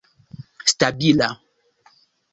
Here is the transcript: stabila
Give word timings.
stabila 0.71 1.29